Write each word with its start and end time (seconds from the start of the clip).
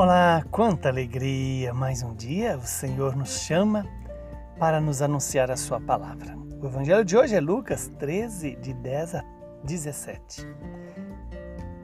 Olá, 0.00 0.42
quanta 0.50 0.88
alegria! 0.88 1.74
Mais 1.74 2.02
um 2.02 2.14
dia 2.14 2.56
o 2.56 2.66
Senhor 2.66 3.14
nos 3.14 3.40
chama 3.40 3.84
para 4.58 4.80
nos 4.80 5.02
anunciar 5.02 5.50
a 5.50 5.58
Sua 5.58 5.78
palavra. 5.78 6.34
O 6.58 6.66
Evangelho 6.66 7.04
de 7.04 7.18
hoje 7.18 7.34
é 7.34 7.40
Lucas 7.40 7.92
13, 7.98 8.56
de 8.56 8.72
10 8.72 9.16
a 9.16 9.24
17. 9.62 10.46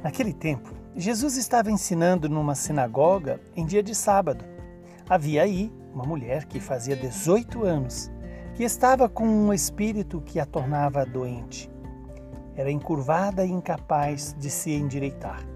Naquele 0.03 0.33
tempo, 0.33 0.73
Jesus 0.97 1.37
estava 1.37 1.71
ensinando 1.71 2.27
numa 2.27 2.55
sinagoga 2.55 3.39
em 3.55 3.67
dia 3.67 3.83
de 3.83 3.95
sábado. 3.95 4.47
Havia 5.11 5.43
aí 5.43 5.71
uma 5.93 6.07
mulher 6.07 6.47
que 6.47 6.59
fazia 6.59 6.97
18 6.97 7.65
anos, 7.65 8.11
que 8.55 8.65
estava 8.65 9.11
com 9.11 9.29
um 9.29 9.53
espírito 9.53 10.23
que 10.23 10.41
a 10.41 10.47
tornava 10.47 11.05
doente. 11.05 11.71
Era 12.57 12.71
encurvada 12.71 13.45
e 13.45 13.51
incapaz 13.51 14.35
de 14.39 14.49
se 14.49 14.73
endireitar. 14.73 15.56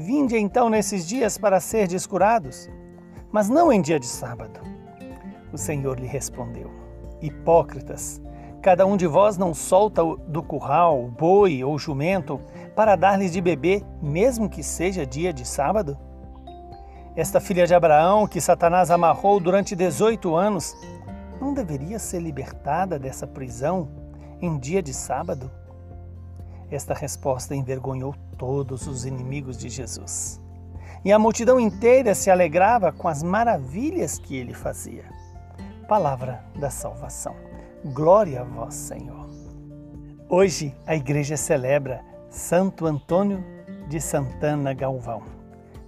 Vinde 0.00 0.38
então 0.38 0.70
nesses 0.70 1.04
dias 1.04 1.36
para 1.36 1.58
ser 1.58 1.88
descurados, 1.88 2.70
mas 3.32 3.48
não 3.48 3.72
em 3.72 3.82
dia 3.82 3.98
de 3.98 4.06
sábado. 4.06 4.60
O 5.52 5.58
Senhor 5.58 5.98
lhe 5.98 6.06
respondeu: 6.06 6.70
Hipócritas, 7.20 8.22
cada 8.62 8.86
um 8.86 8.96
de 8.96 9.08
vós 9.08 9.36
não 9.36 9.52
solta 9.52 10.04
do 10.04 10.40
curral 10.40 11.08
boi 11.08 11.64
ou 11.64 11.76
jumento 11.76 12.40
para 12.76 12.94
dar-lhes 12.94 13.32
de 13.32 13.40
beber, 13.40 13.84
mesmo 14.00 14.48
que 14.48 14.62
seja 14.62 15.04
dia 15.04 15.32
de 15.32 15.44
sábado? 15.44 15.98
Esta 17.16 17.40
filha 17.40 17.66
de 17.66 17.74
Abraão, 17.74 18.28
que 18.28 18.40
Satanás 18.40 18.92
amarrou 18.92 19.40
durante 19.40 19.74
18 19.74 20.32
anos, 20.36 20.76
não 21.40 21.52
deveria 21.52 21.98
ser 21.98 22.20
libertada 22.20 23.00
dessa 23.00 23.26
prisão 23.26 23.88
em 24.40 24.56
dia 24.60 24.80
de 24.80 24.94
sábado? 24.94 25.50
Esta 26.70 26.92
resposta 26.92 27.54
envergonhou 27.54 28.14
todos 28.36 28.86
os 28.86 29.04
inimigos 29.04 29.56
de 29.56 29.68
Jesus. 29.68 30.40
E 31.04 31.12
a 31.12 31.18
multidão 31.18 31.58
inteira 31.58 32.14
se 32.14 32.30
alegrava 32.30 32.92
com 32.92 33.08
as 33.08 33.22
maravilhas 33.22 34.18
que 34.18 34.36
ele 34.36 34.52
fazia. 34.52 35.04
Palavra 35.88 36.44
da 36.56 36.70
salvação. 36.70 37.34
Glória 37.84 38.42
a 38.42 38.44
vós, 38.44 38.74
Senhor. 38.74 39.28
Hoje 40.28 40.74
a 40.86 40.94
igreja 40.94 41.36
celebra 41.36 42.04
Santo 42.28 42.84
Antônio 42.84 43.42
de 43.88 44.00
Santana 44.00 44.74
Galvão. 44.74 45.22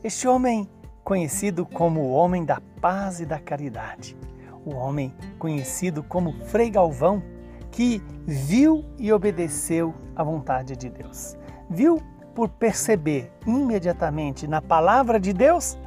Este 0.02 0.26
homem, 0.26 0.66
conhecido 1.04 1.66
como 1.66 2.00
o 2.00 2.12
homem 2.12 2.44
da 2.44 2.58
paz 2.80 3.20
e 3.20 3.26
da 3.26 3.38
caridade, 3.38 4.16
o 4.64 4.74
homem 4.74 5.14
conhecido 5.38 6.02
como 6.02 6.32
Frei 6.46 6.70
Galvão, 6.70 7.22
que 7.70 8.02
viu 8.26 8.84
e 8.98 9.12
obedeceu 9.12 9.94
à 10.14 10.22
vontade 10.22 10.76
de 10.76 10.88
Deus. 10.88 11.36
Viu 11.68 12.02
por 12.34 12.48
perceber 12.48 13.32
imediatamente 13.46 14.46
na 14.46 14.60
palavra 14.60 15.18
de 15.20 15.32
Deus 15.32 15.78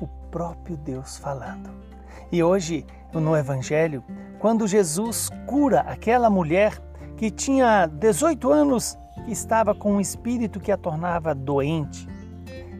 o 0.00 0.06
próprio 0.30 0.76
Deus 0.76 1.18
falando. 1.18 1.70
E 2.30 2.42
hoje, 2.42 2.86
no 3.12 3.36
Evangelho, 3.36 4.02
quando 4.38 4.66
Jesus 4.66 5.30
cura 5.46 5.80
aquela 5.80 6.28
mulher 6.28 6.78
que 7.16 7.30
tinha 7.30 7.86
18 7.86 8.50
anos, 8.50 8.98
que 9.24 9.32
estava 9.32 9.74
com 9.74 9.94
um 9.94 10.00
espírito 10.00 10.60
que 10.60 10.70
a 10.70 10.76
tornava 10.76 11.34
doente, 11.34 12.06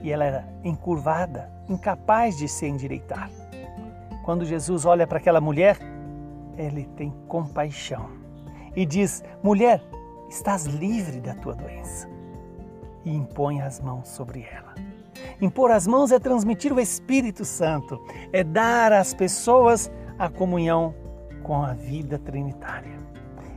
e 0.03 0.13
ela 0.13 0.25
era 0.25 0.49
encurvada, 0.63 1.51
incapaz 1.69 2.37
de 2.37 2.49
se 2.49 2.67
endireitar. 2.67 3.31
Quando 4.25 4.45
Jesus 4.45 4.85
olha 4.85 5.07
para 5.07 5.19
aquela 5.19 5.41
mulher, 5.41 5.79
ele 6.57 6.85
tem 6.97 7.13
compaixão 7.29 8.26
e 8.77 8.85
diz: 8.85 9.25
Mulher, 9.43 9.83
estás 10.29 10.67
livre 10.67 11.21
da 11.21 11.35
tua 11.35 11.55
doença. 11.55 12.09
E 13.05 13.11
impõe 13.11 13.63
as 13.63 13.81
mãos 13.81 14.09
sobre 14.09 14.43
ela. 14.43 14.75
Impor 15.41 15.71
as 15.71 15.87
mãos 15.87 16.13
é 16.13 16.19
transmitir 16.19 16.73
o 16.73 16.81
Espírito 16.81 17.45
Santo, 17.45 18.01
é 18.33 18.45
dar 18.45 18.93
às 18.93 19.15
pessoas 19.15 19.91
a 20.19 20.29
comunhão 20.29 20.95
com 21.43 21.63
a 21.63 21.73
vida 21.73 22.19
trinitária. 22.19 22.97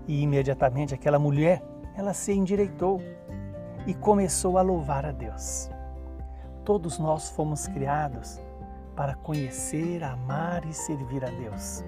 E 0.07 0.21
imediatamente 0.21 0.93
aquela 0.93 1.19
mulher, 1.19 1.61
ela 1.95 2.13
se 2.13 2.31
endireitou 2.31 3.01
e 3.85 3.93
começou 3.93 4.57
a 4.57 4.61
louvar 4.61 5.05
a 5.05 5.11
Deus. 5.11 5.69
Todos 6.63 6.99
nós 6.99 7.29
fomos 7.29 7.67
criados 7.67 8.39
para 8.95 9.15
conhecer, 9.15 10.03
amar 10.03 10.65
e 10.65 10.73
servir 10.73 11.23
a 11.25 11.29
Deus. 11.29 11.83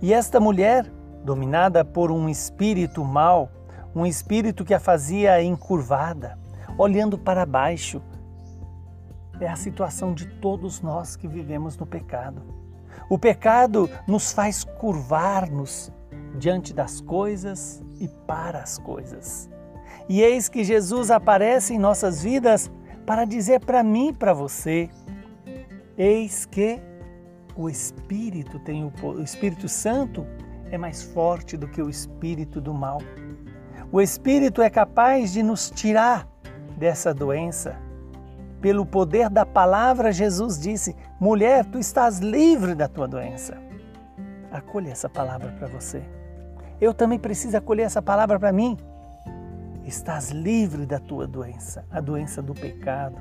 E 0.00 0.12
esta 0.12 0.40
mulher 0.40 0.90
dominada 1.24 1.84
por 1.84 2.10
um 2.10 2.28
espírito 2.28 3.04
mau, 3.04 3.50
um 3.94 4.06
espírito 4.06 4.64
que 4.64 4.74
a 4.74 4.80
fazia 4.80 5.42
encurvada, 5.42 6.38
olhando 6.76 7.18
para 7.18 7.46
baixo. 7.46 8.02
É 9.40 9.48
a 9.48 9.56
situação 9.56 10.14
de 10.14 10.26
todos 10.26 10.80
nós 10.80 11.16
que 11.16 11.26
vivemos 11.26 11.76
no 11.76 11.86
pecado. 11.86 12.42
O 13.08 13.18
pecado 13.18 13.88
nos 14.06 14.32
faz 14.32 14.64
curvar-nos 14.64 15.92
diante 16.38 16.72
das 16.72 17.00
coisas 17.00 17.82
e 18.00 18.08
para 18.08 18.60
as 18.60 18.78
coisas. 18.78 19.50
E 20.08 20.20
eis 20.20 20.48
que 20.48 20.64
Jesus 20.64 21.10
aparece 21.10 21.74
em 21.74 21.78
nossas 21.78 22.22
vidas 22.22 22.70
para 23.06 23.24
dizer 23.24 23.60
para 23.60 23.82
mim 23.82 24.08
e 24.08 24.12
para 24.12 24.32
você: 24.32 24.88
eis 25.96 26.46
que 26.46 26.80
o 27.56 27.68
Espírito 27.68 28.58
tem 28.60 28.84
o, 28.84 28.92
o 29.02 29.22
Espírito 29.22 29.68
Santo 29.68 30.26
é 30.72 30.78
mais 30.78 31.02
forte 31.02 31.54
do 31.54 31.68
que 31.68 31.82
o 31.82 31.90
espírito 31.90 32.58
do 32.58 32.72
mal. 32.72 32.98
O 33.92 34.00
espírito 34.00 34.62
é 34.62 34.70
capaz 34.70 35.30
de 35.30 35.42
nos 35.42 35.70
tirar 35.70 36.26
dessa 36.78 37.12
doença. 37.12 37.76
Pelo 38.58 38.86
poder 38.86 39.28
da 39.28 39.44
palavra, 39.44 40.10
Jesus 40.10 40.58
disse: 40.58 40.96
Mulher, 41.20 41.66
tu 41.66 41.78
estás 41.78 42.20
livre 42.20 42.74
da 42.74 42.88
tua 42.88 43.06
doença. 43.06 43.58
Acolha 44.50 44.90
essa 44.90 45.10
palavra 45.10 45.52
para 45.58 45.68
você. 45.68 46.02
Eu 46.80 46.94
também 46.94 47.18
preciso 47.18 47.56
acolher 47.56 47.82
essa 47.82 48.00
palavra 48.00 48.40
para 48.40 48.50
mim. 48.50 48.78
Estás 49.84 50.30
livre 50.30 50.86
da 50.86 50.98
tua 50.98 51.26
doença, 51.26 51.84
a 51.90 52.00
doença 52.00 52.40
do 52.40 52.54
pecado, 52.54 53.16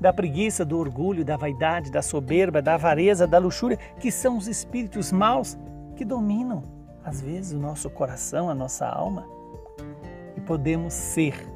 da 0.00 0.14
preguiça, 0.14 0.64
do 0.64 0.78
orgulho, 0.78 1.26
da 1.26 1.36
vaidade, 1.36 1.90
da 1.90 2.00
soberba, 2.00 2.62
da 2.62 2.74
avareza, 2.74 3.26
da 3.26 3.38
luxúria, 3.38 3.76
que 4.00 4.10
são 4.10 4.38
os 4.38 4.48
espíritos 4.48 5.12
maus 5.12 5.58
que 5.94 6.04
dominam 6.04 6.75
às 7.06 7.20
vezes, 7.20 7.52
o 7.52 7.58
nosso 7.58 7.88
coração, 7.88 8.50
a 8.50 8.54
nossa 8.54 8.84
alma, 8.84 9.24
e 10.36 10.40
podemos 10.40 10.92
ser 10.92 11.48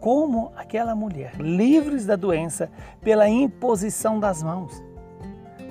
como 0.00 0.50
aquela 0.56 0.92
mulher, 0.92 1.36
livres 1.36 2.04
da 2.04 2.16
doença 2.16 2.68
pela 3.00 3.28
imposição 3.28 4.18
das 4.18 4.42
mãos. 4.42 4.82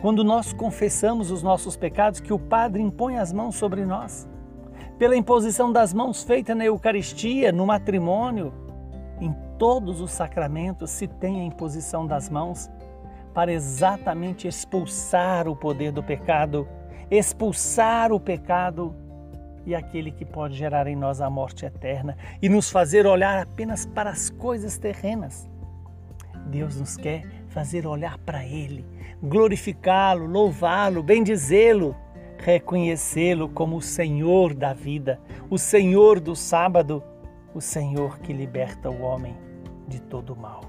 Quando 0.01 0.23
nós 0.23 0.53
confessamos 0.53 1.29
os 1.29 1.43
nossos 1.43 1.75
pecados, 1.75 2.21
que 2.21 2.31
o 2.31 2.39
Padre 2.39 2.81
impõe 2.81 3.17
as 3.17 3.33
mãos 3.33 3.57
sobre 3.57 3.85
nós, 3.85 4.29
pela 4.97 5.17
imposição 5.17 5.73
das 5.73 5.93
mãos 5.93 6.23
feita 6.23 6.55
na 6.55 6.63
Eucaristia, 6.63 7.51
no 7.51 7.65
matrimônio, 7.65 8.53
em 9.19 9.35
todos 9.57 9.99
os 9.99 10.11
sacramentos 10.11 10.89
se 10.89 11.05
tem 11.05 11.41
a 11.41 11.43
imposição 11.43 12.07
das 12.07 12.29
mãos 12.29 12.69
para 13.33 13.51
exatamente 13.51 14.47
expulsar 14.47 15.49
o 15.49 15.55
poder 15.55 15.91
do 15.91 16.01
pecado 16.01 16.65
expulsar 17.11 18.11
o 18.11 18.19
pecado 18.19 18.95
e 19.65 19.75
aquele 19.75 20.11
que 20.11 20.25
pode 20.25 20.55
gerar 20.55 20.87
em 20.87 20.95
nós 20.95 21.21
a 21.21 21.29
morte 21.29 21.65
eterna 21.65 22.17
e 22.41 22.49
nos 22.49 22.69
fazer 22.69 23.05
olhar 23.05 23.41
apenas 23.41 23.85
para 23.85 24.09
as 24.09 24.29
coisas 24.29 24.77
terrenas. 24.77 25.47
Deus 26.47 26.79
nos 26.79 26.97
quer 26.97 27.25
fazer 27.49 27.85
olhar 27.85 28.17
para 28.19 28.45
Ele, 28.45 28.85
glorificá-lo, 29.21 30.25
louvá-lo, 30.25 31.03
bendizê-lo, 31.03 31.95
reconhecê-lo 32.37 33.49
como 33.49 33.77
o 33.77 33.81
Senhor 33.81 34.53
da 34.53 34.73
vida, 34.73 35.19
o 35.49 35.57
Senhor 35.57 36.19
do 36.19 36.35
sábado, 36.35 37.03
o 37.53 37.61
Senhor 37.61 38.19
que 38.19 38.33
liberta 38.33 38.89
o 38.89 39.01
homem 39.01 39.35
de 39.87 39.99
todo 39.99 40.33
o 40.33 40.37
mal. 40.37 40.61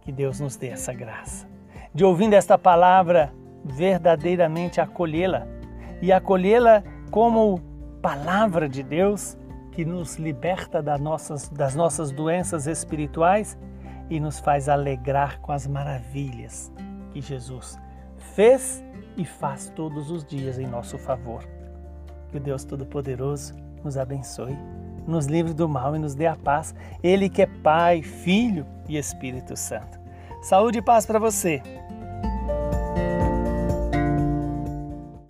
Que 0.00 0.12
Deus 0.12 0.40
nos 0.40 0.56
dê 0.56 0.68
essa 0.68 0.92
graça. 0.92 1.46
De 1.94 2.04
ouvindo 2.04 2.34
esta 2.34 2.56
palavra, 2.56 3.32
verdadeiramente 3.64 4.80
acolhê-la 4.80 5.46
e 6.00 6.12
acolhê-la 6.12 6.82
como 7.10 7.60
palavra 8.00 8.68
de 8.68 8.82
Deus 8.82 9.36
que 9.70 9.84
nos 9.84 10.16
liberta 10.16 10.82
das 10.82 11.00
nossas, 11.00 11.48
das 11.48 11.74
nossas 11.74 12.10
doenças 12.10 12.66
espirituais 12.66 13.56
e 14.10 14.20
nos 14.20 14.38
faz 14.38 14.68
alegrar 14.68 15.40
com 15.40 15.52
as 15.52 15.66
maravilhas 15.66 16.72
que 17.12 17.20
Jesus 17.20 17.78
fez 18.34 18.84
e 19.16 19.24
faz 19.24 19.70
todos 19.74 20.10
os 20.10 20.24
dias 20.24 20.58
em 20.58 20.66
nosso 20.66 20.98
favor. 20.98 21.44
Que 22.30 22.38
o 22.38 22.40
Deus 22.40 22.64
Todo-Poderoso 22.64 23.54
nos 23.84 23.96
abençoe, 23.96 24.56
nos 25.06 25.26
livre 25.26 25.52
do 25.52 25.68
mal 25.68 25.94
e 25.94 25.98
nos 25.98 26.14
dê 26.14 26.26
a 26.26 26.36
paz. 26.36 26.74
Ele 27.02 27.28
que 27.28 27.42
é 27.42 27.46
Pai, 27.46 28.02
Filho 28.02 28.66
e 28.88 28.96
Espírito 28.96 29.56
Santo. 29.56 30.00
Saúde 30.42 30.78
e 30.78 30.82
paz 30.82 31.06
para 31.06 31.18
você. 31.18 31.62